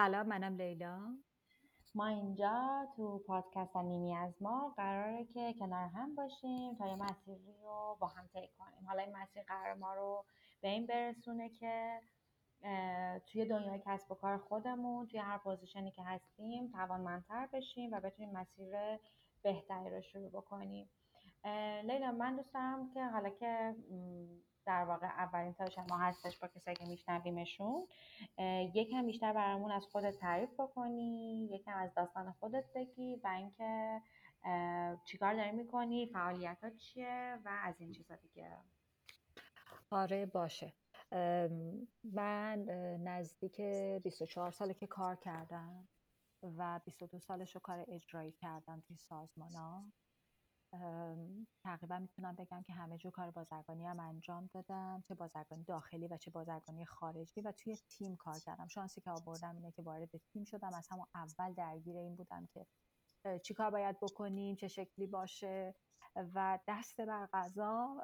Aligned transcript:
سلام 0.00 0.26
منم 0.26 0.56
لیلا. 0.56 0.98
ما 1.94 2.06
اینجا 2.06 2.86
تو 2.96 3.18
پادکست 3.18 3.76
نیمی 3.76 4.14
از 4.14 4.42
ما 4.42 4.74
قراره 4.76 5.24
که 5.24 5.54
کنار 5.58 5.88
هم 5.88 6.14
باشیم 6.14 6.74
تا 6.74 6.86
یه 6.86 6.96
مسیری 6.96 7.54
رو 7.62 7.96
با 8.00 8.06
هم 8.06 8.26
طی 8.26 8.48
کنیم. 8.58 8.86
حالا 8.86 9.02
این 9.02 9.16
مسیر 9.16 9.42
قرار 9.42 9.74
ما 9.74 9.94
رو 9.94 10.24
به 10.60 10.68
این 10.68 10.86
برسونه 10.86 11.48
که 11.48 12.00
توی 13.26 13.44
دنیای 13.44 13.82
کسب 13.86 14.12
و 14.12 14.14
کار 14.14 14.38
خودمون 14.38 15.06
توی 15.06 15.20
هر 15.20 15.38
پوزیشنی 15.38 15.90
که 15.90 16.02
هستیم 16.02 16.68
توانمندتر 16.68 17.48
بشیم 17.52 17.92
و 17.92 18.00
بتونیم 18.00 18.32
مسیر 18.32 18.74
بهتری 19.42 19.90
رو 19.90 20.00
شروع 20.00 20.30
بکنیم. 20.30 20.90
لیلا 21.84 22.12
من 22.12 22.36
دوست 22.36 22.52
که 22.94 23.04
حالا 23.04 23.30
که 23.30 23.74
در 24.70 24.84
واقع 24.84 25.06
اولین 25.06 25.54
تا 25.54 25.70
شما 25.70 25.98
هستش 25.98 26.38
با 26.38 26.48
کسایی 26.48 26.76
که 26.76 26.84
میشنویمشون 26.84 27.86
یکم 28.74 29.06
بیشتر 29.06 29.32
برامون 29.32 29.70
از 29.70 29.86
خودت 29.86 30.16
تعریف 30.16 30.60
بکنی 30.60 31.48
یکم 31.52 31.76
از 31.76 31.94
داستان 31.94 32.32
خودت 32.32 32.64
بگی 32.74 33.16
و 33.24 33.26
اینکه 33.26 34.00
چیکار 35.04 35.34
داری 35.34 35.52
می‌کنی 35.52 36.06
فعالیت 36.06 36.76
چیه 36.76 37.38
و 37.44 37.60
از 37.62 37.80
این 37.80 37.92
چیزا 37.92 38.14
دیگه. 38.14 38.56
آره 39.90 40.26
باشه. 40.26 40.72
من 42.04 42.64
نزدیک 43.04 43.60
24 44.02 44.50
ساله 44.50 44.74
که 44.74 44.86
کار 44.86 45.16
کردم 45.16 45.88
و 46.42 46.80
22 46.84 47.18
سالش 47.18 47.54
رو 47.54 47.60
کار 47.60 47.84
اجرایی 47.88 48.32
کردم 48.32 48.82
توی 48.86 48.96
سازمان 48.96 49.52
ها. 49.52 49.84
تقریبا 51.64 51.98
می‌تونم 51.98 52.34
بگم 52.34 52.62
که 52.62 52.72
همه 52.72 52.98
جو 52.98 53.10
کار 53.10 53.30
بازرگانی 53.30 53.86
هم 53.86 54.00
انجام 54.00 54.50
دادم 54.54 55.02
چه 55.08 55.14
بازرگانی 55.14 55.64
داخلی 55.64 56.08
و 56.08 56.16
چه 56.16 56.30
بازرگانی 56.30 56.84
خارجی 56.84 57.40
و 57.40 57.52
توی 57.52 57.76
تیم 57.76 58.16
کار 58.16 58.38
کردم. 58.38 58.68
شانسی 58.68 59.00
که 59.00 59.10
آوردم 59.10 59.56
اینه 59.56 59.72
که 59.72 59.82
وارد 59.82 60.16
تیم 60.16 60.44
شدم. 60.44 60.74
از 60.74 60.88
همون 60.90 61.06
اول 61.14 61.54
درگیر 61.54 61.96
این 61.96 62.16
بودم 62.16 62.46
که 62.46 62.66
چی 63.38 63.54
کار 63.54 63.70
باید 63.70 64.00
بکنیم 64.00 64.56
چه 64.56 64.68
شکلی 64.68 65.06
باشه 65.06 65.74
و 66.16 66.58
دست 66.68 67.00
بر 67.00 67.28
غذا 67.32 67.96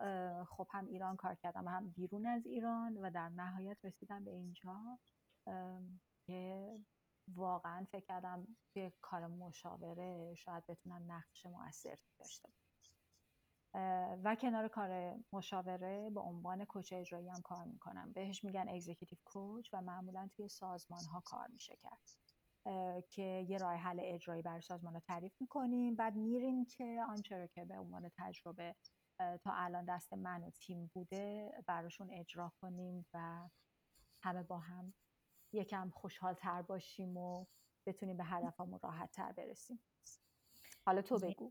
خب 0.48 0.66
هم 0.70 0.86
ایران 0.86 1.16
کار 1.16 1.34
کردم 1.34 1.68
هم 1.68 1.90
بیرون 1.90 2.26
از 2.26 2.46
ایران 2.46 2.96
و 2.96 3.10
در 3.10 3.28
نهایت 3.28 3.84
رسیدم 3.84 4.24
به 4.24 4.30
اینجا. 4.30 4.98
که 6.26 6.78
واقعا 7.28 7.84
فکر 7.84 8.04
کردم 8.04 8.56
توی 8.72 8.92
کار 9.00 9.26
مشاوره 9.26 10.34
شاید 10.34 10.66
بتونم 10.66 11.12
نقش 11.12 11.46
مؤثر 11.46 11.98
داشته 12.18 12.48
و 14.24 14.34
کنار 14.40 14.68
کار 14.68 15.16
مشاوره 15.32 16.10
به 16.10 16.20
عنوان 16.20 16.64
کوچ 16.64 16.92
اجرایی 16.92 17.28
هم 17.28 17.40
کار 17.42 17.64
می‌کنم. 17.64 18.12
بهش 18.12 18.44
میگن 18.44 18.68
اگزیکیتیو 18.68 19.18
کوچ 19.24 19.70
و 19.72 19.80
معمولا 19.82 20.28
توی 20.36 20.48
سازمان 20.48 21.04
ها 21.04 21.20
کار 21.20 21.48
میشه 21.48 21.76
کرد. 21.76 22.10
که 23.10 23.46
یه 23.48 23.58
راه 23.58 23.74
حل 23.74 24.00
اجرایی 24.02 24.42
برای 24.42 24.60
سازمان 24.60 24.94
رو 24.94 25.00
تعریف 25.00 25.40
می‌کنیم. 25.40 25.96
بعد 25.96 26.16
میریم 26.16 26.64
که 26.64 27.04
آنچه 27.08 27.38
رو 27.38 27.46
که 27.46 27.64
به 27.64 27.78
عنوان 27.78 28.10
تجربه 28.16 28.76
تا 29.18 29.52
الان 29.52 29.84
دست 29.84 30.12
من 30.12 30.42
و 30.44 30.50
تیم 30.50 30.90
بوده 30.94 31.52
براشون 31.66 32.10
اجرا 32.10 32.52
کنیم 32.60 33.06
و 33.14 33.48
همه 34.22 34.42
با 34.42 34.58
هم 34.58 34.94
یکم 35.56 35.90
خوشحال 35.90 36.34
تر 36.34 36.62
باشیم 36.62 37.16
و 37.16 37.46
بتونیم 37.86 38.16
به 38.16 38.24
هدفمون 38.24 38.80
راحت 38.82 39.10
تر 39.10 39.32
برسیم. 39.32 39.80
حالا 40.86 41.02
تو 41.02 41.18
بگو. 41.18 41.50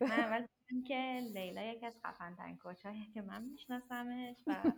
من 0.00 0.10
اول 0.10 0.46
که 0.86 1.20
لیلا 1.32 1.62
یکی 1.62 1.86
از 1.86 1.98
خفن 2.04 2.34
ترین 2.34 2.58
که 3.14 3.22
من 3.22 3.42
میشناسمش 3.42 4.36
و 4.46 4.72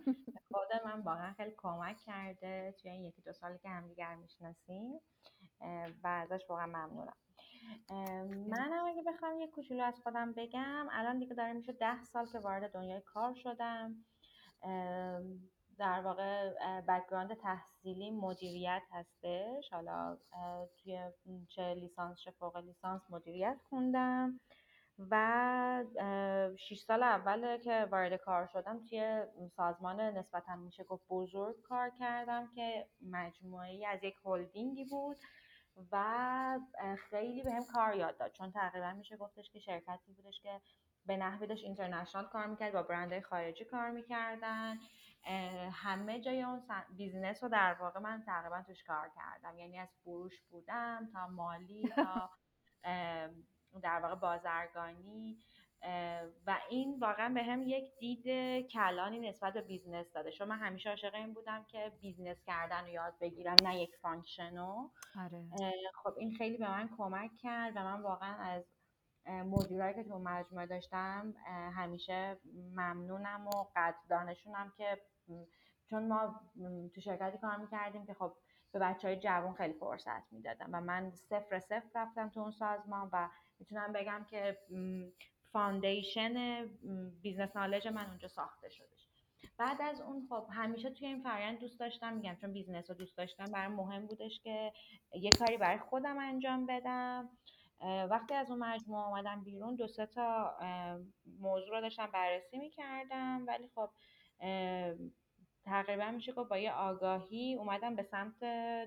خود 0.51 0.67
من 0.85 1.01
واقعا 1.01 1.33
خیلی 1.33 1.53
کمک 1.57 1.97
کرده 1.97 2.75
توی 2.81 2.91
این 2.91 3.05
یکی 3.05 3.21
دو 3.21 3.33
سالی 3.33 3.59
که 3.59 3.69
همدیگر 3.69 4.15
می‌شناسیم. 4.15 4.99
و 6.03 6.07
ازش 6.07 6.41
واقعا 6.49 6.65
ممنونم. 6.65 7.15
من 8.49 8.71
هم 8.73 8.85
اگه 8.85 9.03
بخوام 9.07 9.39
یه 9.39 9.47
کوچولو 9.47 9.83
از 9.83 9.99
خودم 9.99 10.33
بگم 10.33 10.87
الان 10.91 11.19
دیگه 11.19 11.33
داره 11.33 11.53
میشه 11.53 11.73
ده 11.73 12.03
سال 12.03 12.31
که 12.31 12.39
وارد 12.39 12.73
دنیای 12.73 13.01
کار 13.01 13.33
شدم. 13.35 14.05
در 15.77 16.01
واقع 16.01 16.53
background 16.81 17.33
تحصیلی 17.33 18.11
مدیریت 18.11 18.81
هستش. 18.91 19.73
حالا 19.73 20.17
توی 20.83 20.99
چه 21.49 21.73
لیسانس 21.73 22.19
چه 22.19 22.31
فوق 22.31 22.57
لیسانس 22.57 23.01
مدیریت 23.09 23.57
خوندم 23.69 24.39
و 25.09 25.83
شیش 26.59 26.81
سال 26.81 27.03
اول 27.03 27.57
که 27.57 27.87
وارد 27.91 28.15
کار 28.15 28.47
شدم 28.47 28.85
توی 28.85 29.23
سازمان 29.55 30.01
نسبتا 30.01 30.55
میشه 30.55 30.83
گفت 30.83 31.05
بزرگ 31.09 31.61
کار 31.61 31.91
کردم 31.99 32.49
که 32.55 32.87
مجموعه 33.01 33.87
از 33.87 34.03
یک 34.03 34.15
هلدینگی 34.25 34.85
بود 34.85 35.17
و 35.91 36.59
خیلی 37.09 37.43
بهم 37.43 37.59
به 37.59 37.65
کار 37.73 37.95
یاد 37.95 38.17
داد. 38.17 38.31
چون 38.31 38.51
تقریبا 38.51 38.91
میشه 38.93 39.17
گفتش 39.17 39.49
که 39.49 39.59
شرکتی 39.59 40.13
بودش 40.13 40.41
که 40.41 40.61
به 41.05 41.17
نحوی 41.17 41.47
داشت 41.47 41.63
international 41.63 42.25
کار 42.25 42.47
می‌کرد 42.47 42.73
با 42.73 42.83
برندهای 42.83 43.21
خارجی 43.21 43.65
کار 43.65 43.91
می‌کردن. 43.91 44.77
همه 45.71 46.19
جای 46.19 46.41
اون 46.41 46.61
business 46.97 47.43
رو 47.43 47.49
در 47.49 47.73
واقع 47.73 47.99
من 47.99 48.23
تقریبا 48.25 48.61
توش 48.61 48.83
کار 48.83 49.11
کردم. 49.15 49.57
یعنی 49.57 49.79
از 49.79 49.89
فروش 50.03 50.41
بودم 50.41 51.09
تا 51.13 51.27
مالی 51.27 51.89
تا 51.95 52.29
در 53.81 53.99
واقع 53.99 54.15
بازرگانی 54.15 55.37
و 56.47 56.59
این 56.69 56.99
واقعا 56.99 57.33
بهم 57.33 57.63
یک 57.63 57.97
دید 57.99 58.25
کلانی 58.67 59.29
نسبت 59.29 59.53
به 59.53 59.61
business 59.61 60.11
داده. 60.13 60.31
چون 60.31 60.47
من 60.47 60.57
همیشه 60.57 60.89
عاشق 60.89 61.15
این 61.15 61.33
بودم 61.33 61.63
که 61.63 61.91
business 62.01 62.43
کردن 62.43 62.81
رو 62.81 62.87
یاد 62.87 63.13
بگیرم 63.21 63.55
نه 63.63 63.81
یک 63.81 63.95
function 64.01 64.79
و 64.79 64.89
آره. 65.19 65.45
خب 66.03 66.13
این 66.17 66.35
خیلی 66.35 66.57
به 66.57 66.69
من 66.69 66.89
کمک 66.97 67.31
کرد 67.37 67.73
و 67.75 67.79
من 67.79 68.01
واقعا 68.01 68.35
از 68.35 68.63
مدیرایی 69.27 69.93
که 69.93 70.03
تو 70.03 70.19
مجموعه 70.19 70.65
داشتم 70.65 71.33
همیشه 71.75 72.37
ممنونم 72.75 73.47
و 73.47 73.65
قدردانشونم 73.75 74.73
که 74.77 75.01
چون 75.89 76.07
ما 76.07 76.41
تو 76.95 77.01
شرکتی 77.01 77.37
کار 77.37 77.57
می‌کردیم 77.57 78.05
که 78.05 78.13
خب 78.13 78.33
به 78.71 78.79
بچه 78.79 79.07
های 79.07 79.17
جوان 79.17 79.53
خیلی 79.53 79.73
فرصت 79.73 80.33
می‌دادم 80.33 80.69
و 80.73 80.81
من 80.81 81.11
صفر 81.15 81.59
صفر 81.59 81.89
رفتم 81.95 82.29
تو 82.29 82.39
اون 82.39 82.51
سازمان 82.51 83.09
و 83.13 83.29
می‌تونم 83.59 83.93
بگم 83.93 84.25
که 84.29 84.57
foundation 85.51 86.65
business 87.21 87.55
knowledge 87.55 87.87
من 87.87 88.07
اونجا 88.07 88.27
ساخته 88.27 88.69
شدش 88.69 89.07
بعد 89.57 89.81
از 89.81 90.01
اون 90.01 90.27
خب 90.29 90.47
همیشه 90.51 90.89
توی 90.89 91.07
این 91.07 91.23
فرآیند 91.23 91.59
دوست 91.59 91.79
داشتم 91.79 92.13
میگم 92.13 92.35
چون 92.35 92.53
business 92.53 92.89
رو 92.89 92.95
دوست 92.95 93.17
داشتم 93.17 93.45
برام 93.45 93.75
مهم 93.75 94.05
بودش 94.05 94.39
که 94.39 94.73
یه 95.13 95.29
کاری 95.39 95.57
برای 95.57 95.79
خودم 95.79 96.17
انجام 96.19 96.65
بدم. 96.65 97.29
وقتی 97.83 98.33
از 98.33 98.49
اون 98.49 98.59
مجموعه 98.59 99.03
آمدم 99.03 99.43
بیرون 99.43 99.75
دو 99.75 99.87
سه 99.87 100.05
تا 100.05 100.57
موضوع 101.39 101.75
رو 101.75 101.81
داشتم 101.81 102.11
بررسی 102.11 102.57
می‌کردم. 102.57 103.45
ولی 103.47 103.69
خب 103.75 103.89
تقریبا 105.65 106.11
میشه 106.11 106.31
که 106.31 106.41
با 106.41 106.57
یه 106.57 106.73
آگاهی 106.73 107.55
اومدم 107.55 107.95
به 107.95 108.03
سمت 108.03 108.43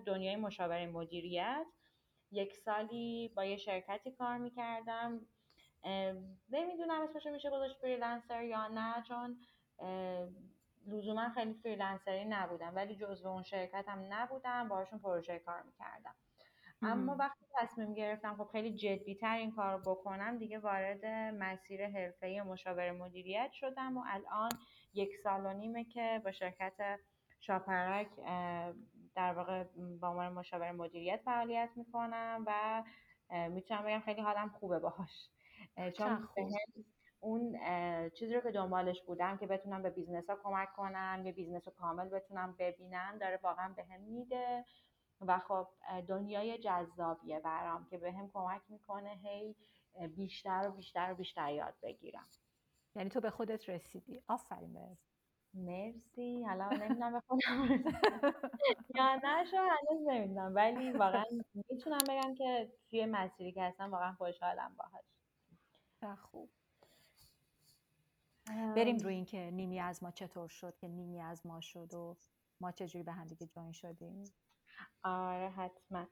دنیای 0.06 0.36
مشاوره 0.36 0.86
مدیریت. 0.86 1.66
یک 2.32 2.54
سالی 2.54 3.32
با 3.36 3.44
یه 3.44 3.56
شرکتی 3.56 4.10
کار 4.10 4.38
می‌کردم. 4.38 5.20
نمی‌دونم 6.50 7.02
اسمش 7.02 7.26
میشه 7.26 7.50
گذاشت 7.50 7.76
freelancer 7.80 8.42
یا 8.42 8.68
نه 8.68 9.02
چون 9.02 9.38
لزوما 10.86 11.28
خیلی 11.28 11.54
freelancer 11.54 12.18
ی 12.18 12.24
نبودم. 12.24 12.74
ولی 12.74 12.96
جزو 12.96 13.28
اون 13.28 13.44
هم 13.88 14.06
نبودم 14.10 14.68
باشون 14.68 14.98
پروژه 14.98 15.38
کار 15.38 15.62
می‌کردم. 15.62 16.14
اما 16.84 17.16
وقتی 17.16 17.44
تصمیم 17.54 17.94
گرفتم 17.94 18.36
خب 18.36 18.48
خیلی 18.52 18.74
جدی 18.74 19.14
تر 19.14 19.36
این 19.36 19.50
کار 19.50 19.82
بکنم 19.86 20.38
دیگه 20.38 20.58
وارد 20.58 21.06
مسیر 21.34 21.86
حرفه 21.88 22.42
مشاور 22.46 22.90
مدیریت 22.90 23.50
شدم 23.52 23.98
و 23.98 24.04
الان 24.06 24.48
یک 24.94 25.16
سال 25.16 25.46
و 25.46 25.52
نیمه 25.52 25.84
که 25.84 26.20
با 26.24 26.32
شرکت 26.32 26.98
شاپرک 27.40 28.08
در 29.14 29.32
واقع 29.32 29.64
با 30.00 30.08
عنوان 30.08 30.32
مشاور 30.32 30.72
مدیریت 30.72 31.20
فعالیت 31.24 31.70
می‌کنم 31.76 32.44
و 32.46 32.82
می‌تونم 33.48 33.84
بگم 33.84 34.00
خیلی 34.00 34.20
حالم 34.20 34.48
خوبه 34.48 34.78
باهاش. 34.78 35.28
چون 35.98 36.28
اون 37.20 37.58
چیزی 38.10 38.34
رو 38.34 38.40
که 38.40 38.50
دنبالش 38.50 39.02
بودم 39.02 39.36
که 39.36 39.46
بتونم 39.46 39.82
به 39.82 39.90
business 39.90 40.30
ها 40.30 40.36
کمک 40.42 40.68
کنم 40.76 41.22
یه 41.24 41.32
business 41.32 41.68
رو 41.68 41.74
کامل 41.74 42.08
بتونم 42.08 42.56
ببینم 42.58 43.18
داره 43.18 43.40
واقعا 43.42 43.68
بهم 43.76 44.00
میده. 44.00 44.64
و 45.20 45.38
خب 45.38 45.68
دنیای 46.08 46.58
جذابیه 46.58 47.40
برام 47.40 47.86
که 47.90 47.98
به 47.98 48.12
هم 48.12 48.30
کمک 48.30 48.62
می‌کنه 48.68 49.10
هی 49.22 49.56
بیشتر 50.16 50.68
و 50.68 50.72
بیشتر 50.72 51.12
و 51.12 51.14
بیشتر 51.14 51.52
یاد 51.52 51.74
بگیرم. 51.82 52.28
یعنی 52.96 53.10
تو 53.10 53.20
به 53.20 53.30
خودت 53.30 53.68
رسیدی. 53.68 54.22
آفرین 54.28 54.72
بهت. 54.72 54.98
مرسی. 55.54 56.44
حالا 56.44 56.68
نمی‌دونم 56.68 57.12
به 57.12 57.20
خودم 57.20 57.84
یا 58.94 59.14
نه 59.24 59.44
شو 59.50 59.56
هنوز 59.56 60.08
نمی‌دونم. 60.08 60.54
ولی 60.54 60.92
واقعا 60.92 61.24
می‌تونم 61.54 61.98
بگم 62.08 62.34
که 62.34 62.72
توی 62.90 63.06
مسیری 63.06 63.52
که 63.52 63.62
هستم 63.62 63.90
واقعا 63.90 64.12
خوشحالم 64.12 64.76
باهاش. 64.76 65.04
خوب. 66.18 66.50
بریم 68.76 68.96
روی 68.96 69.14
این 69.14 69.24
که 69.24 69.50
نیمی 69.50 69.80
از 69.80 70.02
ما 70.02 70.10
چطور 70.10 70.48
شد 70.48 70.76
که 70.76 70.88
نیمی 70.88 71.20
از 71.20 71.46
ما 71.46 71.60
شد 71.60 71.94
و 71.94 72.16
ما 72.60 72.72
چجوری 72.72 73.02
به 73.02 73.12
هم 73.12 73.26
دیگه 73.26 73.46
جوین 73.46 73.72
شدیم. 73.72 74.24
آره 75.02 75.50
حتما. 75.50 76.06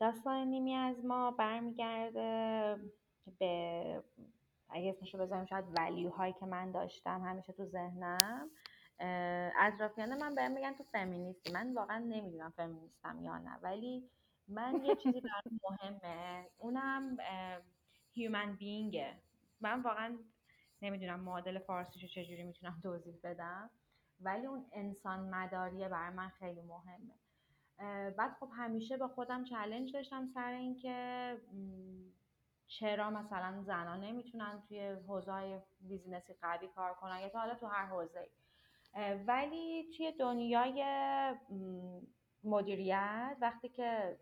داستان 0.00 0.46
نیمی 0.46 0.74
از 0.74 1.04
ما 1.04 1.30
برمیگرده 1.30 2.76
به 3.38 4.02
اگه 4.68 4.90
اسمشو 4.90 5.18
بذاریم 5.18 5.46
شاید 5.46 5.64
ولیو 5.78 6.10
هایی 6.10 6.32
که 6.32 6.46
من 6.46 6.70
داشتم 6.70 7.22
همیشه 7.22 7.52
تو 7.52 7.64
ذهنم. 7.64 8.50
اطرافیان 9.58 10.22
من 10.22 10.34
بهم 10.34 10.52
میگن 10.52 10.72
تو 10.74 10.84
فمینیستی. 10.84 11.52
من 11.52 11.74
واقعا 11.74 11.98
نمی‌دونم 11.98 12.50
فمینیستم 12.56 13.22
یا 13.22 13.38
نه 13.38 13.58
ولی 13.62 14.10
من 14.48 14.84
یه 14.84 14.94
چیزی 14.94 15.20
برام 15.20 15.60
مهمه. 15.70 16.46
اونم 16.58 17.16
هیومن 18.12 18.52
بینگه 18.56 19.14
من 19.60 19.82
واقعا 19.82 20.18
نمی‌دونم 20.82 21.20
معادل 21.20 21.58
فارسیشو 21.58 22.06
چجوری 22.06 22.42
می‌تونم 22.42 22.80
توضیح 22.82 23.18
بدم. 23.22 23.70
ولی 24.20 24.46
اون 24.46 24.66
انسان 24.72 25.34
مداریه 25.34 25.88
برای 25.88 26.14
من 26.16 26.28
خیلی 26.28 26.62
مهمه. 26.62 27.14
بعد 28.10 28.36
خب 28.40 28.48
همیشه 28.56 28.96
با 28.96 29.08
خودم 29.08 29.44
challenge 29.44 29.92
داشتم 29.92 30.26
سر 30.26 30.52
اینکه 30.52 31.36
چرا 32.66 33.10
مثلا 33.10 33.62
زنان 33.62 34.00
نمی‌تونن 34.00 34.62
توی 34.68 34.80
حوزه 35.08 35.62
business 35.80 36.28
ی 36.28 36.34
قوی 36.42 36.68
کار 36.68 36.94
کنن؟ 36.94 37.20
یا 37.20 37.28
تا 37.28 37.38
حالا 37.38 37.54
تو 37.54 37.66
هر 37.66 37.86
حوزه 37.86 38.30
ولی 39.26 39.90
توی 39.96 40.12
دنیای 40.12 40.84
مدیریت 42.44 43.36
وقتی 43.40 43.68
که 43.68 44.18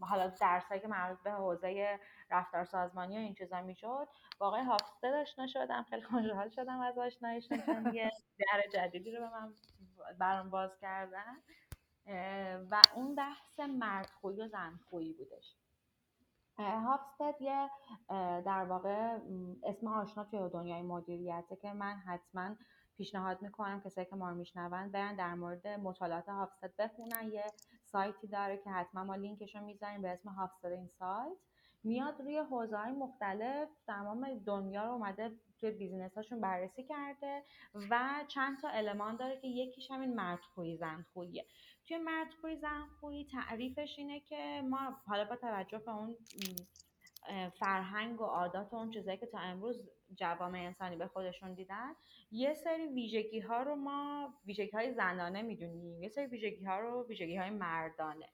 حالا 0.00 0.28
درسایی 0.28 0.80
که 0.80 0.88
مربوط 0.88 1.22
به 1.22 1.32
حوزه 1.32 2.00
رفتار 2.30 2.64
سازمانی 2.64 3.16
و 3.16 3.20
این 3.20 3.34
چیزا 3.34 3.60
می‌شد 3.60 4.08
با 4.38 4.46
آقای 4.46 4.62
هافستد 4.62 5.14
آشنا 5.14 5.46
شدم 5.46 5.82
خیلی 5.82 6.02
خوشحال 6.02 6.48
شدم 6.48 6.80
از 6.80 6.98
آشناییشون 6.98 7.58
یه 7.94 8.10
در 8.38 8.62
جدیدی 8.72 9.12
رو 9.12 9.20
به 9.20 9.30
من 9.30 9.54
برام 10.18 10.50
باز 10.50 10.70
کردن. 10.80 11.36
و 12.70 12.82
اون 12.94 13.14
بحث 13.14 13.60
مردخویی 13.60 14.40
و 14.40 14.48
زنخویی 14.48 15.12
بودش. 15.12 15.56
هافستد 16.58 17.34
یه 17.40 17.70
در 18.44 18.64
واقع 18.64 19.18
اسم 19.64 19.86
آشنا 19.86 20.24
توی 20.24 20.48
دنیای 20.52 20.82
مدیریته 20.82 21.56
که 21.56 21.72
من 21.72 21.96
حتما 21.96 22.56
پیشنهاد 22.96 23.42
می‌کنم 23.42 23.80
کسایی 23.80 24.06
که 24.06 24.16
ما 24.16 24.30
رو 24.30 24.34
میشنون 24.34 24.90
برن 24.90 25.16
در 25.16 25.34
مورد 25.34 25.66
مطالعات 25.66 26.28
هافستد 26.28 26.72
بخونن 26.78 27.32
یه 27.32 27.44
سایتی 27.92 28.26
داره 28.26 28.58
که 28.58 28.70
حتما 28.70 29.04
ما 29.04 29.14
لینکش 29.14 29.56
رو 29.56 29.64
می‌ذاریم 29.64 30.02
به 30.02 30.08
اسم 30.08 30.28
هافستد 30.28 30.72
این 30.72 30.88
سایت. 30.98 31.36
میاد 31.84 32.20
روی 32.20 32.38
حوزه 32.38 32.76
های 32.76 32.92
مختلف 32.92 33.68
تمام 33.86 34.38
دنیا 34.46 34.84
رو 34.84 34.92
اومده 34.92 35.30
توی 35.60 35.70
business 35.70 36.14
هاشون 36.14 36.40
بررسی 36.40 36.84
کرده 36.84 37.42
و 37.90 38.24
چند 38.28 38.60
تا 38.60 38.68
المان 38.68 39.16
داره 39.16 39.40
که 39.40 39.48
یکیش 39.48 39.90
همین 39.90 40.14
مردخویی 40.14 40.76
زنخوییه. 40.76 41.46
توی 41.88 41.98
مردخویی 41.98 42.56
زنخویی 42.56 43.26
تعریفش 43.26 43.94
اینه 43.98 44.20
که 44.20 44.62
ما 44.64 44.96
حالا 45.06 45.24
با 45.24 45.36
توجه 45.36 45.78
به 45.78 45.90
اون 45.90 46.16
فرهنگ 47.58 48.20
و 48.20 48.24
عادات 48.24 48.72
و 48.72 48.76
اون 48.76 48.90
چیزایی 48.90 49.18
که 49.18 49.26
تا 49.26 49.38
امروز 49.38 49.88
جوامع 50.14 50.58
انسانی 50.58 50.96
به 50.96 51.06
خودشون 51.06 51.54
دیدن 51.54 51.94
یه 52.30 52.54
سری 52.54 52.86
ویژگی 52.86 53.40
ها 53.40 53.62
رو 53.62 53.76
ما 53.76 54.28
ویژگی 54.46 54.70
های 54.70 54.92
زنانه 54.92 55.42
می‌دونیم 55.42 56.02
یه 56.02 56.08
سری 56.08 56.26
ویژگی 56.26 56.64
ها 56.64 56.78
رو 56.78 57.06
ویژگی 57.08 57.36
های 57.36 57.50
مردانه 57.50 58.28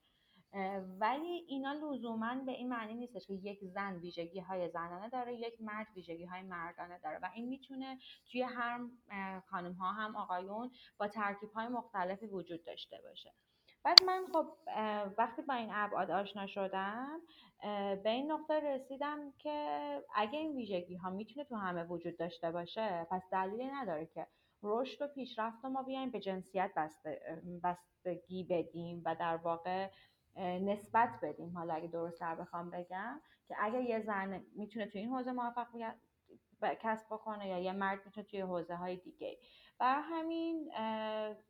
ولی 1.00 1.44
اینا 1.48 1.72
لزوما 1.72 2.34
به 2.34 2.52
این 2.52 2.68
معنی 2.68 2.94
نیستش 2.94 3.26
که 3.26 3.34
یک 3.34 3.64
زن 3.64 3.96
ویژگی 3.96 4.40
های 4.40 4.68
زنانه 4.68 5.08
داره 5.08 5.34
یک 5.34 5.60
مرد 5.60 5.86
ویژگی 5.96 6.24
های 6.24 6.42
مردانه 6.42 6.98
داره. 6.98 7.18
و 7.18 7.30
این 7.34 7.48
می‌تونه 7.48 7.98
توی 8.30 8.42
هر 8.42 8.80
خانم 9.50 9.72
ها 9.72 9.92
هم 9.92 10.16
آقایون 10.16 10.70
با 10.98 11.08
ترکیب 11.08 11.50
های 11.50 11.68
مختلفی 11.68 12.26
وجود 12.26 12.64
داشته 12.64 13.00
باشه. 13.02 13.32
بعد 13.86 14.02
من 14.02 14.24
خب 14.32 14.46
وقتی 15.18 15.42
با 15.42 15.54
این 15.54 15.68
ابعاد 15.72 16.10
آشنا 16.10 16.46
شدم 16.46 17.20
به 18.02 18.10
این 18.10 18.32
نقطه 18.32 18.60
رسیدم 18.60 19.32
که 19.38 19.58
اگه 20.14 20.38
این 20.38 20.56
ویژگی 20.56 20.96
ها 20.96 21.10
می‌تونه 21.10 21.44
تو 21.44 21.56
همه 21.56 21.84
وجود 21.84 22.18
داشته 22.18 22.50
باشه 22.52 23.06
پس 23.10 23.22
دلیلی 23.32 23.66
نداره 23.70 24.06
که 24.06 24.26
رشد 24.62 25.02
و 25.02 25.08
پیشرفت 25.08 25.64
ما 25.64 25.82
بیایم 25.82 26.10
به 26.10 26.20
جنسیت 26.20 26.70
بستگی 27.62 28.44
بدیم 28.44 29.02
و 29.04 29.14
در 29.14 29.36
واقع 29.36 29.90
نسبت 30.38 31.10
بدیم. 31.22 31.58
حالا 31.58 31.74
اگه 31.74 31.88
درست 31.88 32.22
بخوام 32.22 32.70
بگم 32.70 33.20
که 33.48 33.54
اگه 33.60 33.82
یه 33.82 34.00
زن 34.00 34.42
می‌تونه 34.56 34.86
تو 34.86 34.98
این 34.98 35.08
حوزه 35.08 35.32
موفقیت 35.32 35.96
کسب 36.80 37.06
بکنه 37.10 37.48
یا 37.48 37.58
یه 37.58 37.72
مرد 37.72 38.06
می‌تونه 38.06 38.26
توی 38.26 38.40
حوزه 38.40 38.76
های 38.76 38.96
دیگه 38.96 39.38
بر 39.78 40.00
همین 40.00 40.70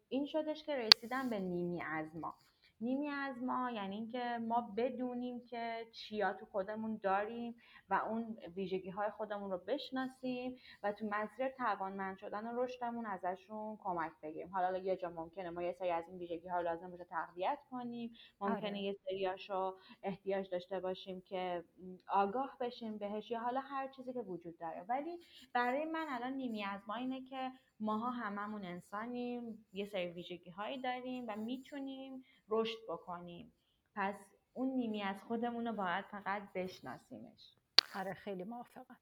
این 0.09 0.27
شدش 0.27 0.65
که 0.65 0.77
رسیدم 0.77 1.31
به 1.31 1.39
نیمی 1.41 1.83
از 1.83 2.17
ما. 2.17 2.46
نیمی 2.81 3.09
از 3.09 3.43
ما 3.43 3.71
یعنی 3.71 3.95
اینکه 3.95 4.39
ما 4.49 4.75
بدونیم 4.77 5.41
که 5.41 5.87
چیا 5.93 6.33
تو 6.33 6.47
خودمون 6.47 7.01
داریم 7.03 7.55
و 7.91 7.95
اون 7.95 8.37
ویژگی 8.57 8.91
های 8.91 9.11
خودمون 9.11 9.51
رو 9.51 9.59
بشناسیم 9.59 10.57
و 10.83 10.93
تو 10.93 11.07
مسیر 11.11 11.49
توانمند 11.49 12.17
شدن 12.17 12.47
و 12.47 12.63
رشدمون 12.63 13.07
ازشون 13.07 13.77
کمک 13.77 14.13
بگیریم. 14.23 14.49
حالا 14.55 14.79
یه 14.79 14.97
جا 14.97 15.11
ممکنه 15.11 15.51
ما 15.51 15.63
یه 15.63 15.73
سری 15.73 15.91
از 15.91 16.05
این 16.09 16.19
ویژگی 16.19 16.49
ها 16.49 16.57
رو 16.61 16.65
لازم 16.65 16.91
باشه 16.91 17.05
تقویت 17.05 17.59
کنیم. 17.71 18.13
ممکنه 18.41 18.69
آره. 18.69 18.79
یه 18.79 18.93
سریاشو 18.93 19.77
احتیاج 20.03 20.51
داشته 20.51 20.81
باشیم 20.81 21.21
که 21.21 21.65
آگاه 22.09 22.57
بشیم 22.61 22.99
بهش 22.99 23.31
یا 23.31 23.41
حالا 23.41 23.61
هر 23.61 23.89
چیزی 23.89 24.13
که 24.13 24.21
وجود 24.21 24.59
داره. 24.59 24.85
ولی 24.89 25.19
برای 25.53 25.85
من 25.85 26.07
الان 26.09 26.33
نیمی 26.33 26.65
از 26.65 26.81
ما 26.89 26.95
اینه 26.95 27.23
که 27.23 27.51
ماها 27.81 28.11
هممون 28.11 28.65
انسانیم 28.65 29.67
یه 29.73 29.87
سری 29.87 30.11
ویژگی 30.11 30.51
هایی 30.51 30.83
داریم 30.83 31.25
و 31.29 31.37
می‌تونیم 31.37 32.25
رشد 32.49 32.79
بکنیم. 32.89 33.53
پس 33.95 34.15
اون 34.53 34.69
نیمی 34.69 35.03
از 35.03 35.23
خودمون 35.23 35.67
رو 35.67 35.73
باید 35.73 36.05
فقط 36.05 36.53
بشناسیمش. 36.55 37.55
آره 37.95 38.15
خیلی 38.15 38.45
موافقم. 38.45 38.97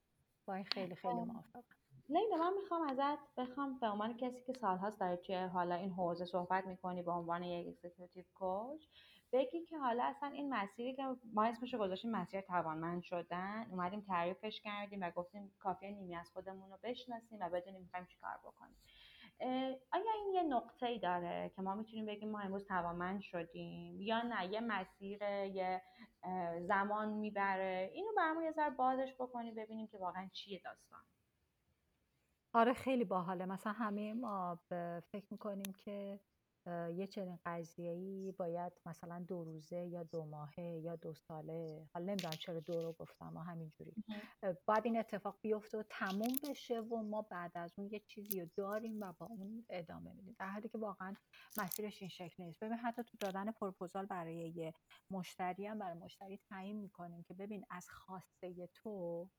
با 0.45 0.53
این 0.53 0.65
خیلی 0.65 0.95
خیلی 0.95 1.13
خب. 1.13 1.19
موافقم. 1.19 1.84
لیلا 2.09 2.37
من 2.37 2.53
می‌خوام 2.61 2.81
ازت 2.81 3.35
بخوام 3.37 3.79
به 3.79 3.87
عنوان 3.87 4.17
کسی 4.17 4.41
که 4.41 4.53
سالهاست 4.53 4.99
داره 4.99 5.15
توی 5.15 5.35
حالا 5.35 5.75
این 5.75 5.91
حوزه 5.91 6.25
صحبت 6.25 6.67
می‌کنی 6.67 7.01
به 7.01 7.11
عنوان 7.11 7.43
یک 7.43 7.67
اکزیکیوتیو 7.67 8.23
کوچ 8.33 8.85
بگی 9.31 9.65
که 9.65 9.77
حالا 9.77 10.03
اصلا 10.03 10.29
این 10.29 10.53
مسیری 10.53 10.95
که 10.95 11.03
ما 11.33 11.45
اسمش 11.45 11.73
رو 11.73 11.79
گذاشتیم 11.79 12.11
مسیر 12.11 12.41
توانمند 12.41 13.01
شدن 13.01 13.67
اومدیم 13.71 14.01
تعریفش 14.01 14.61
کردیم 14.61 15.01
و 15.01 15.11
گفتیم 15.11 15.53
کافیه 15.59 15.91
نیمی 15.91 16.15
از 16.15 16.29
خودمون 16.33 16.71
رو 16.71 16.77
بشناسیم 16.83 17.39
و 17.41 17.49
بدونیم 17.49 17.81
می‌خوایم 17.81 18.05
چیکار 18.05 18.39
بکنیم. 18.43 18.77
آیا 19.91 20.11
این 20.15 20.33
یه 20.33 20.43
نقطه 20.43 20.85
ای 20.85 20.99
داره 20.99 21.51
که 21.55 21.61
ما 21.61 21.75
می‌تونیم 21.75 22.05
بگیم 22.05 22.31
ما 22.31 22.39
امروز 22.39 22.65
توانمند 22.65 23.21
شدیم 23.21 24.01
یا 24.01 24.21
نه؟ 24.21 24.53
یه 24.53 24.61
مسیر 24.61 25.21
یه 25.45 25.81
زمان 26.59 27.09
می‌بره؟ 27.09 27.91
اینو 27.93 28.11
برامون 28.17 28.43
یه 28.43 28.51
ذره 28.51 28.69
بازش 28.69 29.13
بکنیم 29.19 29.55
ببینیم 29.55 29.87
که 29.87 29.97
واقعا 29.97 30.29
چیه 30.33 30.61
داستان. 30.63 30.99
آره 32.55 32.73
خیلی 32.73 33.03
باحاله. 33.03 33.45
مثلا 33.45 33.73
همه 33.73 34.13
ما 34.13 34.59
فکر 35.11 35.27
می‌کنیم 35.31 35.73
که 35.77 36.19
یه 36.95 37.07
چنین 37.07 37.39
ای 37.77 38.31
باید 38.31 38.73
مثلا 38.85 39.19
دو 39.27 39.43
روزه 39.43 39.77
یا 39.85 40.03
دو 40.03 40.25
ماهه 40.25 40.63
یا 40.63 40.95
دو 40.95 41.13
ساله. 41.13 41.89
حالا 41.93 42.05
نمی‌دونم 42.05 42.33
چرا 42.33 42.59
دو 42.59 42.81
رو 42.81 42.93
گفتم 42.93 43.29
ما 43.29 43.43
همینجوری. 43.43 43.93
باید 44.65 44.85
این 44.85 44.97
اتفاق 44.99 45.37
بیفته 45.41 45.77
و 45.77 45.83
تموم 45.89 46.33
بشه 46.49 46.79
و 46.79 47.01
ما 47.01 47.21
بعد 47.21 47.51
از 47.55 47.73
اون 47.77 47.89
یه 47.91 47.99
چیزی 47.99 48.41
رو 48.41 48.47
داریم 48.55 49.01
و 49.01 49.13
با 49.19 49.25
اون 49.25 49.65
ادامه 49.69 50.13
میدیم. 50.13 50.35
در 50.39 50.49
حالی 50.49 50.69
که 50.69 50.77
واقعا 50.77 51.15
مسیرش 51.57 52.01
این 52.01 52.09
شکل 52.09 52.43
نیست. 52.43 52.63
ببین 52.63 52.77
حتی 52.77 53.03
تو 53.03 53.17
دادن 53.19 53.51
پروپوزال 53.51 54.05
برای 54.05 54.35
یه 54.35 54.73
مشتری 55.11 55.65
هم 55.67 55.79
برای 55.79 55.97
مشتری 55.97 56.37
تعیین 56.49 56.77
می‌کنیم 56.79 57.23
که 57.23 57.33
ببین 57.33 57.65
از 57.69 57.89
خواسته 57.89 58.67
تو 58.73 59.29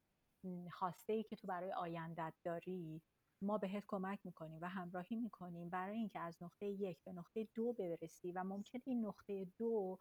خواسته 0.72 1.12
ای 1.12 1.22
که 1.22 1.36
تو 1.36 1.46
برای 1.46 1.72
آیندت 1.72 2.34
داری 2.44 3.02
ما 3.42 3.58
بهت 3.58 3.84
کمک 3.88 4.20
می‌کنیم 4.24 4.58
و 4.62 4.68
همراهی 4.68 5.16
می‌کنیم 5.16 5.70
برای 5.70 5.96
اینکه 5.98 6.20
از 6.20 6.38
نقطه 6.42 6.66
یک 6.66 6.98
به 7.04 7.12
نقطه 7.12 7.48
دو 7.54 7.72
برسی 7.72 8.32
و 8.32 8.44
ممکن 8.44 8.78
این 8.86 9.06
نقطه 9.06 9.44
دو 9.58 9.98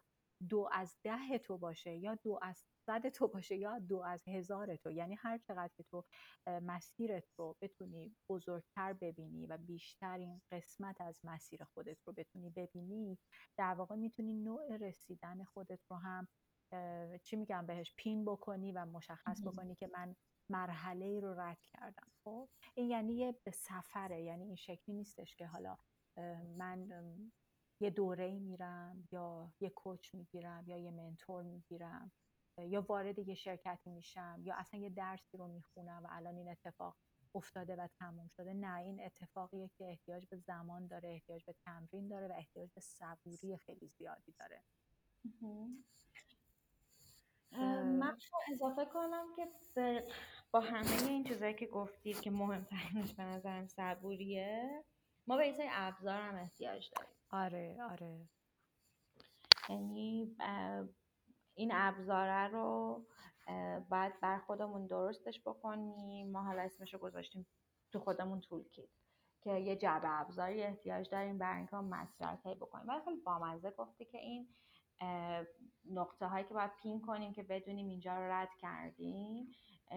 دو 0.48 0.68
از 0.72 0.96
ده 1.04 1.38
تو 1.38 1.58
باشه 1.58 1.96
یا 1.96 2.14
دو 2.14 2.38
از 2.42 2.64
صد 2.86 3.08
تو 3.08 3.28
باشه 3.28 3.56
یا 3.56 3.78
دو 3.78 4.00
از 4.00 4.28
هزار 4.28 4.76
تو. 4.76 4.90
یعنی 4.92 5.14
هر 5.14 5.38
چقدر 5.38 5.72
که 5.76 5.82
تو 5.82 6.04
مسیرت 6.46 7.24
رو 7.38 7.56
بتونی 7.62 8.16
بزرگتر 8.30 8.92
ببینی 8.92 9.46
و 9.46 9.58
بیشتر 9.58 10.18
این 10.18 10.42
قسمت 10.52 11.00
از 11.00 11.20
مسیر 11.24 11.64
خودت 11.64 12.02
رو 12.06 12.12
بتونی 12.12 12.50
ببینی 12.50 13.18
در 13.58 13.74
واقع 13.74 13.96
می‌تونی 13.96 14.34
نوع 14.34 14.76
رسیدن 14.76 15.44
خودت 15.44 15.80
رو 15.90 15.96
هم 15.96 16.28
چی 17.24 17.36
میگم 17.36 17.66
بهش 17.66 17.94
پین 17.96 18.24
بکنی 18.24 18.72
و 18.72 18.84
مشخص 18.86 19.42
بکنی 19.46 19.74
که 19.74 19.90
من 19.94 20.16
مرحله 20.50 21.04
ای 21.04 21.20
رو 21.20 21.40
رد 21.40 21.62
کردم. 21.64 22.12
خب؟ 22.24 22.48
این 22.74 22.90
یعنی 22.90 23.12
یه 23.12 23.32
به 23.44 23.50
سفره 23.50 24.22
یعنی 24.22 24.44
این 24.44 24.56
شکلی 24.56 24.94
نیستش 24.94 25.36
که 25.36 25.46
حالا 25.46 25.78
من 26.56 26.88
یه 27.80 27.90
دوره 27.90 28.38
میرم 28.38 29.08
یا 29.12 29.52
یه 29.60 29.70
کوچ 29.70 30.14
می‌گیرم 30.14 30.64
یا 30.66 30.76
یه 30.76 30.90
منتور 30.90 31.42
می‌گیرم 31.42 32.12
یا 32.58 32.80
وارد 32.80 33.18
یه 33.18 33.34
شرکتی 33.34 33.90
میشم 33.90 34.40
یا 34.44 34.54
اصلا 34.54 34.80
یه 34.80 34.90
درسی 34.90 35.36
رو 35.36 35.48
می‌خونم 35.48 36.04
و 36.04 36.08
الان 36.10 36.36
این 36.36 36.48
اتفاق 36.48 36.96
افتاده 37.34 37.76
و 37.76 37.88
تموم 37.98 38.28
شده. 38.28 38.54
نه 38.54 38.78
این 38.78 39.04
اتفاقیه 39.04 39.68
که 39.68 39.88
احتیاج 39.88 40.26
به 40.26 40.36
زمان 40.36 40.86
داره 40.86 41.08
احتیاج 41.08 41.44
به 41.44 41.52
تمرین 41.52 42.08
داره 42.08 42.28
و 42.28 42.32
احتیاج 42.32 42.72
به 42.72 42.80
صبوری 42.80 43.56
خیلی 43.56 43.88
زیادی 43.88 44.32
داره. 44.38 44.62
من 47.84 48.18
اضافه 48.52 48.84
کنم 48.84 49.26
که 49.36 49.46
با 50.56 50.60
همه 50.60 51.08
این 51.08 51.24
چیزایی 51.24 51.54
که 51.54 51.66
گفتید 51.66 52.20
که 52.20 52.30
مهمترینش 52.30 53.14
به 53.14 53.22
نظرم 53.22 53.66
صبوریه 53.66 54.84
ما 55.26 55.36
به 55.36 55.42
این 55.42 55.56
ابزار 55.70 56.20
هم 56.20 56.34
احتیاج 56.34 56.90
داریم. 56.96 57.14
آره 57.30 57.76
آره. 57.90 58.28
یعنی 59.68 60.36
این 61.54 61.70
ابزاره 61.74 62.48
رو 62.48 63.02
باید 63.88 64.20
بر 64.20 64.38
خودمون 64.38 64.86
درستش 64.86 65.40
بکنیم. 65.40 66.30
ما 66.30 66.42
حالا 66.42 66.62
اسمش 66.62 66.94
رو 66.94 67.00
گذاشتیم 67.00 67.46
تو 67.92 68.00
خودمون 68.00 68.40
طول 68.40 68.64
کید 68.68 68.90
که 69.42 69.50
یه 69.50 69.76
جعبه 69.76 70.20
ابزاری 70.20 70.62
احتیاج 70.62 71.10
داریم 71.10 71.38
برای 71.38 71.56
اینکه 71.56 71.76
مسیر 71.76 72.54
بکنیم. 72.54 72.88
ولی 72.88 73.00
خیلی 73.04 73.20
بامزه 73.20 73.70
گفتی 73.70 74.04
که 74.04 74.18
این 74.18 74.48
نقطه 75.90 76.26
هایی 76.26 76.44
که 76.44 76.54
باید 76.54 76.70
پین 76.82 77.00
کنیم 77.00 77.32
که 77.32 77.42
بدونیم 77.42 77.88
اینجا 77.88 78.14
رو 78.16 78.32
رد 78.32 78.50
کردیم. 78.60 79.52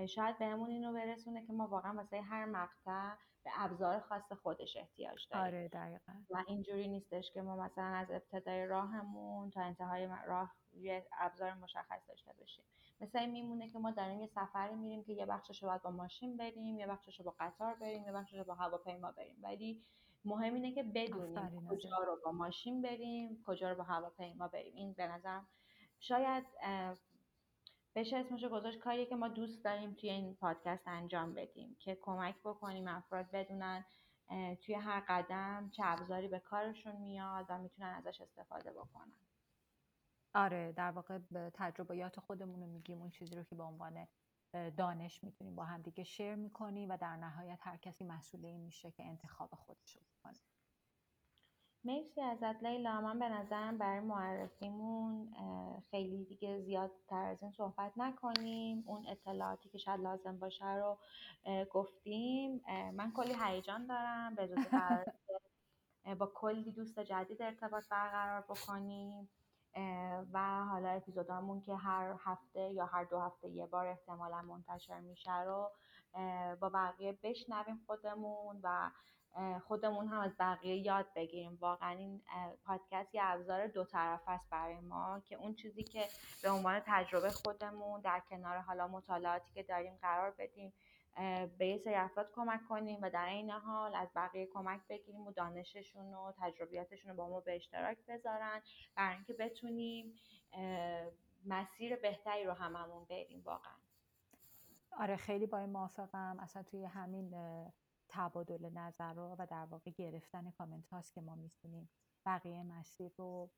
شاید 0.07 0.37
بهمون 0.37 0.69
اینو 0.69 0.93
برسونه 0.93 1.45
که 1.45 1.53
ما 1.53 1.67
واقعا 1.67 1.93
واسه 1.93 2.21
هر 2.21 2.45
مقطع 2.45 3.15
به 3.43 3.51
ابزار 3.55 3.99
خاص 3.99 4.31
خودش 4.31 4.77
احتیاج 4.77 5.27
داریم. 5.31 5.45
آره 5.45 5.67
دقیقا. 5.67 6.13
و 6.29 6.43
اینجوری 6.47 6.87
نیستش 6.87 7.31
که 7.31 7.41
ما 7.41 7.55
مثلا 7.55 7.83
از 7.83 8.11
ابتدای 8.11 8.65
راهمون 8.65 9.49
تا 9.51 9.61
انتهای 9.61 10.09
راه 10.27 10.55
یه 10.73 11.05
ابزار 11.19 11.53
مشخص 11.53 12.01
داشته 12.07 12.33
باشیم. 12.39 12.63
مثلا 13.01 13.25
میمونه 13.25 13.69
که 13.69 13.79
ما 13.79 13.91
داریم 13.91 14.19
یه 14.19 14.27
سفری 14.27 14.75
میریم 14.75 15.03
که 15.03 15.13
یه 15.13 15.25
بخشش 15.25 15.63
رو 15.63 15.69
باید 15.69 15.81
با 15.81 15.91
ماشین 15.91 16.37
بریم 16.37 16.77
یه 16.77 16.87
بخشش 16.87 17.19
رو 17.19 17.25
با 17.25 17.35
قطار 17.39 17.75
بریم 17.75 18.05
یه 18.05 18.11
بخشش 18.11 18.39
با 18.39 18.55
هواپیما 18.55 19.11
بریم. 19.11 19.35
ولی 19.43 19.81
مهم 20.25 20.53
اینه 20.53 20.71
که 20.71 20.83
بدونیم 20.83 21.67
کجا 21.69 21.97
رو 22.07 22.19
با 22.25 22.31
ماشین 22.31 22.81
بریم 22.81 23.43
کجا 23.47 23.69
رو 23.69 23.75
با 23.75 23.83
هواپیما 23.83 24.47
بریم. 24.47 24.75
این 24.75 24.93
به 24.93 25.07
نظرم 25.07 25.47
شاید 25.99 26.45
بشه 27.95 28.17
اسمش 28.17 28.45
گذاشت 28.45 28.79
کاریه 28.79 29.05
که 29.05 29.15
ما 29.15 29.27
دوست 29.27 29.63
داریم 29.63 29.93
توی 29.93 30.09
این 30.09 30.35
پادکست 30.35 30.87
انجام 30.87 31.33
بدیم 31.33 31.75
که 31.79 31.97
کمک 32.01 32.35
بکنیم 32.43 32.87
افراد 32.87 33.31
بدونن 33.31 33.85
توی 34.61 34.75
هر 34.75 35.03
قدم 35.07 35.69
چه 35.73 35.83
ابزاری 35.85 36.27
به 36.27 36.39
کارشون 36.39 36.95
میاد 36.95 37.45
و 37.49 37.57
می‌تونن 37.57 37.87
ازش 37.87 38.21
استفاده 38.21 38.71
بکنن. 38.71 39.13
آره 40.33 40.71
در 40.71 40.91
واقع 40.91 41.19
تجربیات 41.53 42.19
خودمون 42.19 42.59
رو 42.59 42.67
میگیم 42.67 43.01
اون 43.01 43.09
چیزی 43.09 43.35
رو 43.35 43.43
که 43.43 43.55
به 43.55 43.63
عنوان 43.63 44.07
دانش 44.77 45.23
می‌تونیم 45.23 45.55
با 45.55 45.65
هم 45.65 45.81
دیگه 45.81 46.03
شیر 46.03 46.35
می‌کنیم 46.35 46.89
و 46.89 46.97
در 46.97 47.15
نهایت 47.15 47.59
هر 47.61 47.77
کسی 47.77 48.03
مسئول 48.03 48.45
این 48.45 48.61
میشه 48.61 48.91
که 48.91 49.03
انتخاب 49.03 49.49
خودش 49.55 49.95
رو 49.95 50.01
بکنه. 50.01 50.39
مرسی 51.83 52.21
ازت 52.21 52.63
لیلا. 52.63 53.01
من 53.01 53.19
به 53.19 53.29
نظرم 53.29 53.77
برای 53.77 53.99
معرفیمون 53.99 55.33
خیلی 55.91 56.25
دیگه 56.25 56.61
زیادتر 56.61 57.25
از 57.25 57.43
این 57.43 57.51
صحبت 57.51 57.93
نکنیم. 57.97 58.83
اون 58.87 59.07
اطلاعاتی 59.07 59.69
که 59.69 59.77
شاید 59.77 59.99
لازم 59.99 60.39
باشه 60.39 60.73
رو 60.75 60.97
گفتیم. 61.71 62.61
من 62.93 63.11
کلی 63.11 63.33
هیجان 63.43 63.87
دارم. 63.87 64.35
به 64.35 64.47
با 66.19 66.31
کلی 66.35 66.71
دوست 66.71 66.99
جدید 66.99 67.41
ارتباط 67.41 67.83
برقرار 67.89 68.41
بکنیم. 68.41 69.29
و 70.33 70.65
حالا 70.65 70.89
اپیزودامون 70.89 71.61
که 71.61 71.75
هر 71.75 72.15
هفته 72.19 72.73
یا 72.73 72.85
هر 72.85 73.03
دو 73.03 73.19
هفته 73.19 73.49
یه 73.49 73.65
بار 73.65 73.87
احتمالا 73.87 74.41
منتشر 74.41 74.99
میشه 74.99 75.41
رو 75.41 75.71
با 76.61 76.69
بقیه 76.69 77.19
بشنویم 77.23 77.83
خودمون 77.87 78.59
و 78.63 78.91
خودمون 79.67 80.07
هم 80.07 80.19
از 80.19 80.31
بقیه 80.39 80.75
یاد 80.75 81.05
بگیریم. 81.15 81.57
واقعا 81.61 81.89
این 81.89 82.21
پادکست 82.65 83.15
یه 83.15 83.21
ابزار 83.23 83.67
دو 83.67 83.83
طرف 83.83 84.21
است 84.27 84.49
برای 84.49 84.79
ما 84.79 85.19
که 85.25 85.35
اون 85.35 85.55
چیزی 85.55 85.83
که 85.83 86.07
به 86.43 86.49
عنوان 86.49 86.81
تجربه 86.85 87.29
خودمون 87.29 88.01
در 88.01 88.21
کنار 88.29 88.57
حالا 88.57 88.87
مطالعاتی 88.87 89.53
که 89.53 89.63
داریم 89.63 89.97
قرار 90.01 90.31
بدیم 90.31 90.73
به 91.57 91.67
یه 91.67 91.77
سری 91.77 91.95
افراد 91.95 92.31
کمک 92.35 92.67
کنیم 92.69 92.99
و 93.01 93.09
در 93.09 93.25
این 93.25 93.51
حال 93.51 93.95
از 93.95 94.07
بقیه 94.15 94.45
کمک 94.45 94.81
بگیریم 94.89 95.27
و 95.27 95.31
دانششون 95.31 96.13
و 96.13 96.31
تجربیاتشون 96.37 97.11
رو 97.11 97.17
با 97.17 97.29
ما 97.29 97.39
به 97.39 97.55
اشتراک 97.55 97.97
بذارن 98.07 98.61
برای 98.95 99.15
اینکه 99.15 99.33
بتونیم 99.33 100.13
مسیر 101.45 101.95
بهتری 101.95 102.43
رو 102.43 102.53
هممون 102.53 103.05
بریم. 103.05 103.41
واقعا. 103.45 103.73
آره 104.97 105.15
خیلی 105.15 105.45
با 105.45 105.57
این 105.57 105.69
موافقم. 105.69 106.37
اصلا 106.39 106.63
توی 106.63 106.85
همین 106.85 107.33
تبادل 108.09 108.69
نظر 108.69 109.35
و 109.39 109.47
در 109.49 109.65
واقع 109.65 109.91
گرفتن 109.91 110.51
کامنت 110.51 110.87
هاست 110.87 111.13
که 111.13 111.21
ما 111.21 111.35
می‌تونیم 111.35 111.89
بقیه 112.25 112.63
مسیر 112.63 113.11
رو 113.17 113.51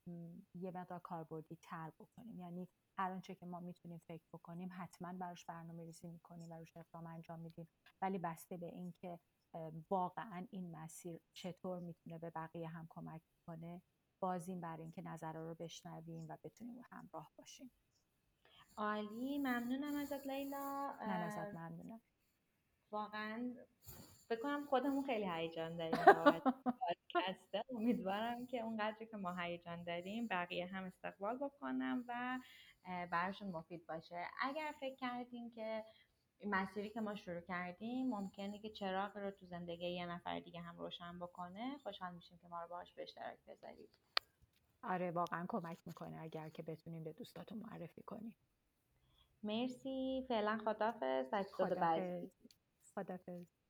یه 0.53 0.72
مقدار 0.72 1.00
کاربردی 1.00 1.58
تر 1.62 1.91
بکنیم. 2.00 2.39
یعنی 2.39 2.67
هر 2.98 3.12
آنچه 3.12 3.36
که 3.36 3.46
ما 3.46 3.60
می‌تونیم 3.60 3.98
فکر 3.98 4.24
بکنیم 4.34 4.70
حتما 4.77 5.13
براش 5.13 5.46
برنامه 5.46 5.84
ریزی 5.84 6.08
می‌کنیم 6.08 6.51
و 6.51 6.53
روش 6.53 6.77
اقدام 6.77 7.08
انجام 7.08 7.39
میدیم. 7.39 7.70
ولی 8.01 8.17
بسته 8.17 8.58
به 8.58 8.65
اینکه 8.65 9.20
واقعا 9.89 10.48
این 10.51 10.75
مسیر 10.75 11.20
چطور 11.34 11.79
می‌تونه 11.79 12.17
به 12.17 12.29
بقیه 12.29 12.67
هم 12.67 12.88
کمک 12.89 13.22
کنه 13.46 13.81
بازیم 14.20 14.62
برای 14.62 14.81
اینکه 14.81 15.01
نظرها 15.01 15.43
رو 15.43 15.55
بشنویم 15.55 16.25
و 16.29 16.38
بتونیم 16.43 16.81
همراه 16.89 17.31
باشیم. 17.38 17.72
عالی. 18.77 19.38
ممنونم 19.38 19.96
ازت 19.96 20.27
لیلا. 20.27 20.93
من 21.01 21.22
ازت 21.22 21.55
ممنونم. 21.55 22.01
واقعا 22.91 23.55
بکنم 24.31 24.65
خودمون 24.65 25.03
خیلی 25.03 25.29
هیجان 25.29 25.77
داریم 25.77 26.05
پادکسته. 27.13 27.63
امیدوارم 27.69 28.45
که 28.47 28.59
اونقدری 28.59 29.05
که 29.05 29.17
ما 29.17 29.35
هیجان 29.35 29.83
داریم 29.83 30.27
بقیه 30.27 30.65
هم 30.65 30.83
استقبال 30.83 31.38
بکنم 31.38 32.05
و 32.07 32.39
براشون 33.11 33.47
مفید 33.47 33.85
باشه. 33.85 34.25
اگر 34.41 34.73
فکر 34.79 34.95
کردین 34.95 35.51
که 35.51 35.83
مسیری 36.45 36.89
که 36.89 37.01
ما 37.01 37.15
شروع 37.15 37.41
کردیم 37.41 38.09
ممکنه 38.09 38.59
که 38.59 38.69
چراغ 38.69 39.17
رو 39.17 39.31
تو 39.31 39.45
زندگی 39.45 39.88
یه 39.88 40.05
نفر 40.05 40.39
دیگه 40.39 40.61
هم 40.61 40.77
روشن 40.77 41.19
بکنه 41.19 41.77
خوشحال 41.83 42.13
میشیم 42.13 42.38
که 42.38 42.47
ما 42.47 42.61
رو 42.61 42.67
باهاش 42.67 42.93
به 42.93 43.03
اشتراک 43.03 43.39
بذارید. 43.47 43.89
آره 44.83 45.11
واقعا 45.11 45.45
کمک 45.50 45.77
می‌کنه 45.85 46.21
اگر 46.21 46.50
که 46.50 46.63
بتونیم 46.63 47.03
به 47.03 47.13
دوستاتون 47.13 47.59
معرفی 47.59 48.01
کنیم. 48.03 48.35
مرسی. 49.43 50.25
فعلا 50.27 50.57
خدافظ 50.57 51.33
خدافظ 51.51 52.29
خدافظ 52.95 53.60